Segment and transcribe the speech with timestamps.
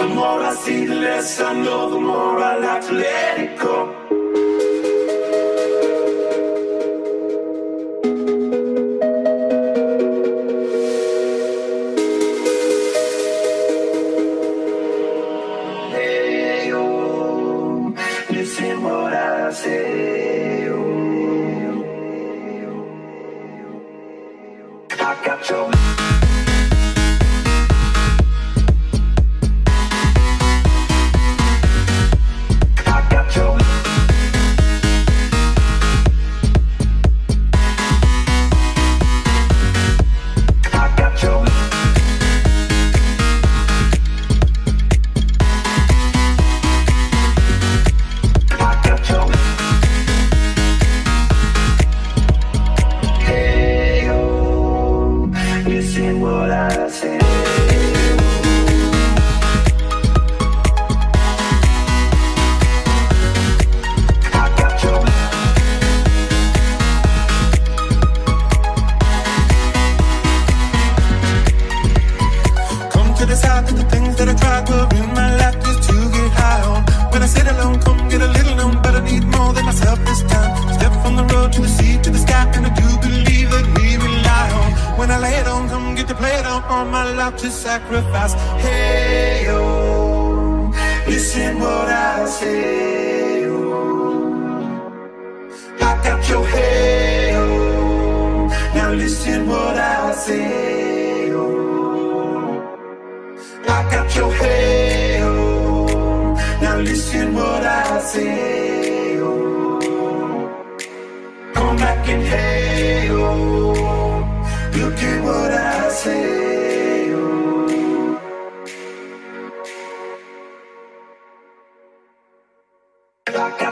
[0.00, 3.58] The more I see, the less I know, the more I like to let it
[3.58, 4.19] go.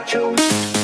[0.09, 0.78] chose.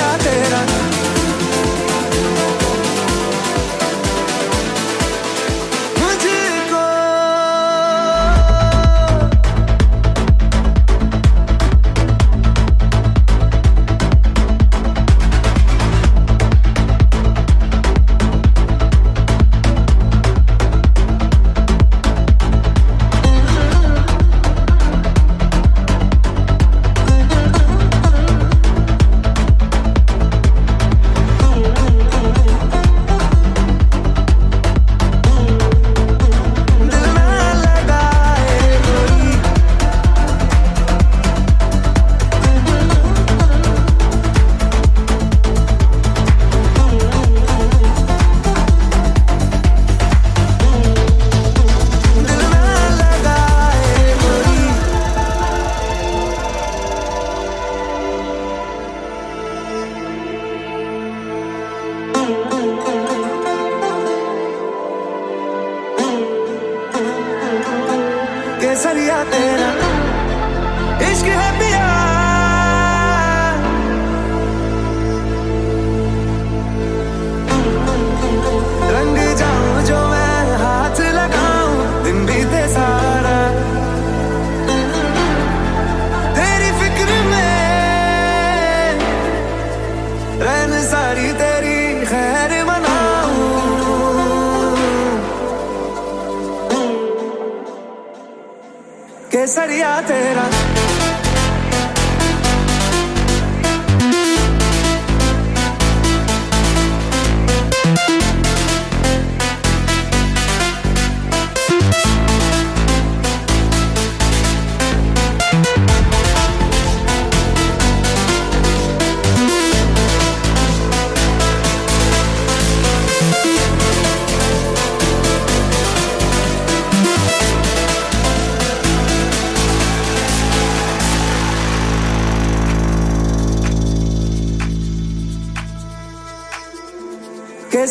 [0.00, 0.89] brincadeira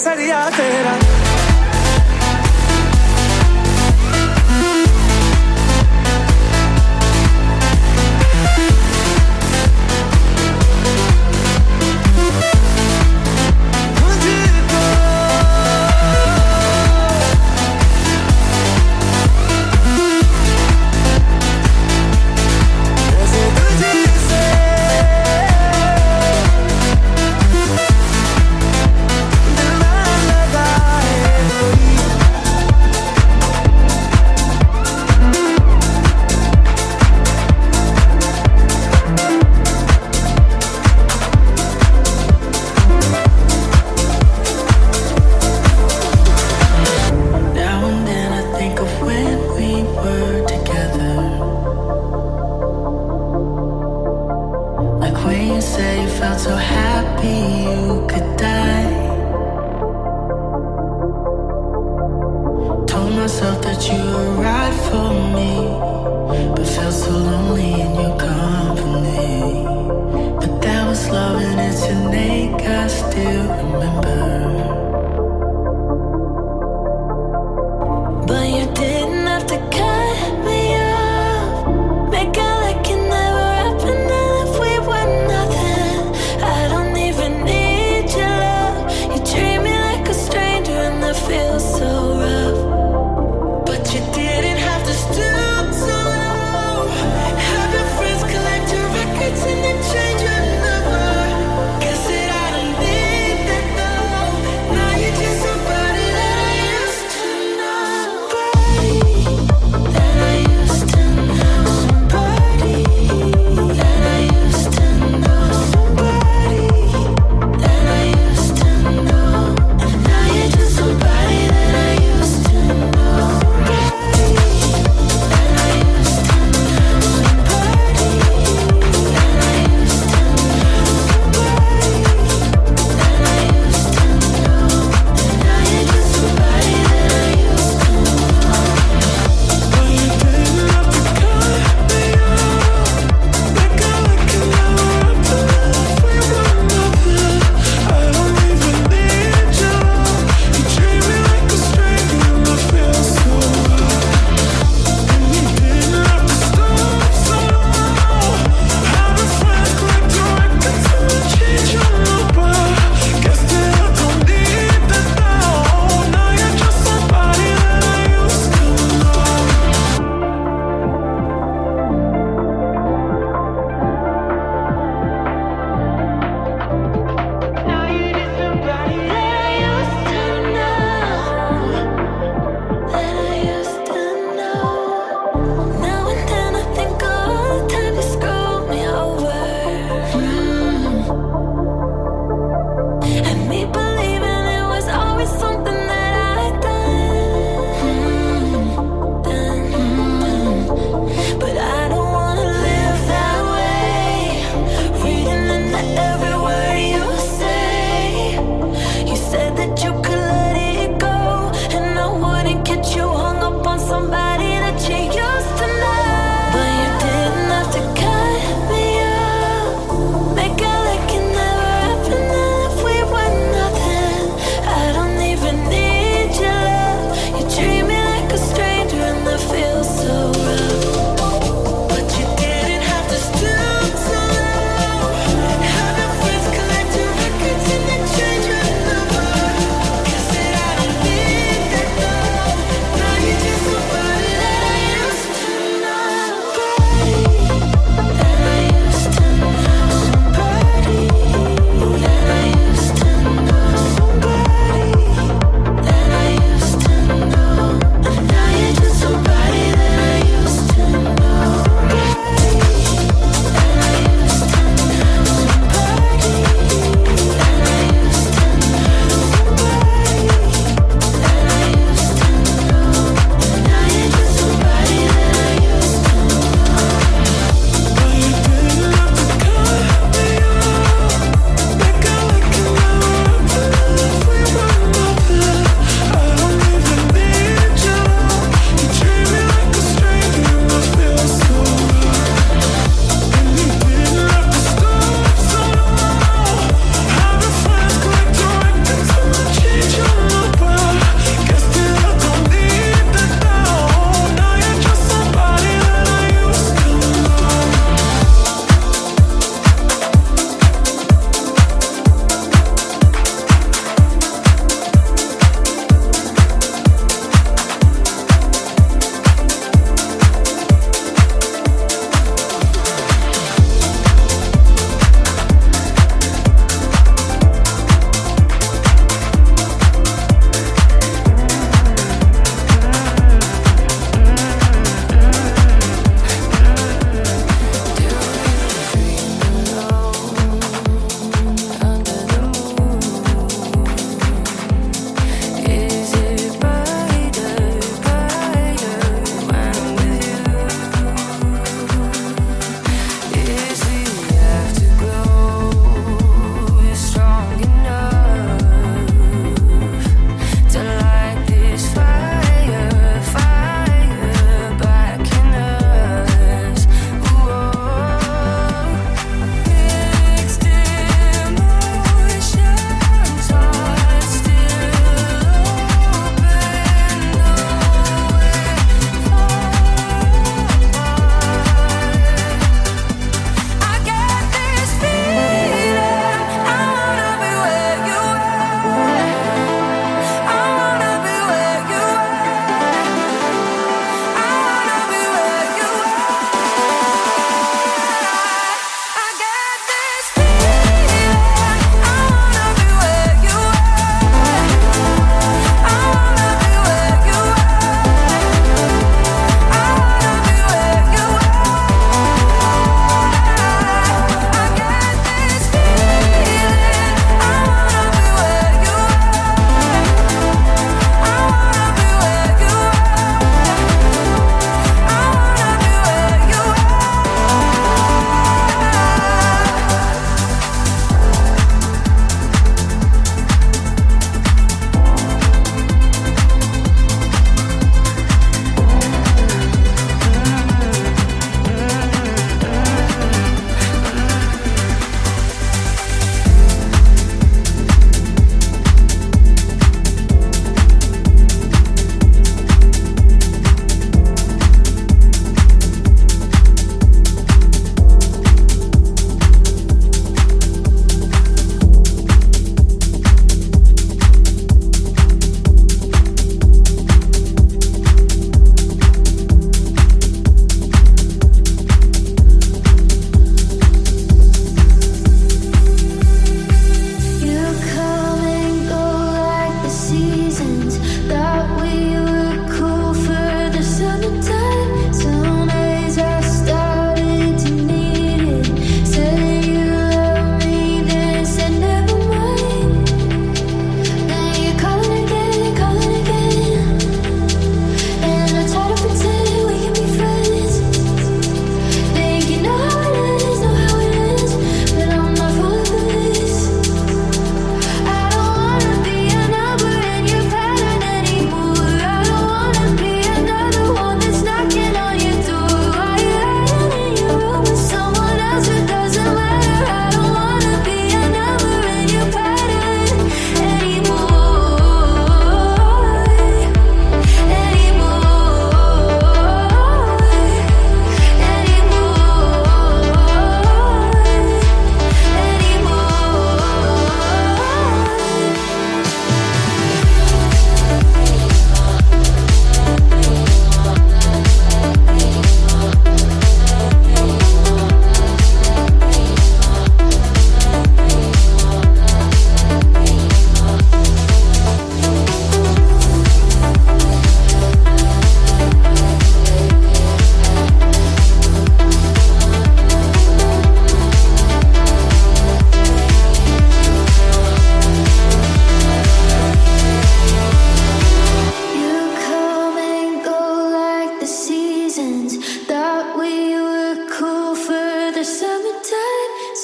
[0.04, 0.94] सरिया तेरा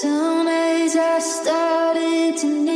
[0.01, 2.74] Soon as I started to need